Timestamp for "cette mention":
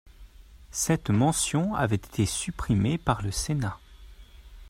0.71-1.75